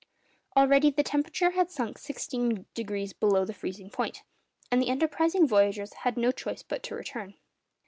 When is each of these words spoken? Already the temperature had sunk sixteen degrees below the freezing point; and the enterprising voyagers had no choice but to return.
Already 0.57 0.89
the 0.89 1.03
temperature 1.03 1.51
had 1.51 1.69
sunk 1.69 1.99
sixteen 1.99 2.65
degrees 2.73 3.13
below 3.13 3.45
the 3.45 3.53
freezing 3.53 3.91
point; 3.91 4.23
and 4.71 4.81
the 4.81 4.89
enterprising 4.89 5.47
voyagers 5.47 5.93
had 5.93 6.17
no 6.17 6.31
choice 6.31 6.63
but 6.63 6.81
to 6.81 6.95
return. 6.95 7.35